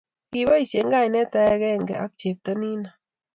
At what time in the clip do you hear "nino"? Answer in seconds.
2.61-2.89